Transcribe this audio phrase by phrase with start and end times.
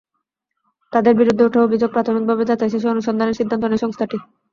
[0.93, 4.17] তাদের বিরুদ্ধে ওঠা অভিযোগ প্রাথমিকভাবে যাচাই শেষে অনুসন্ধানের সিদ্ধান্ত নেয় সংস্থাটি।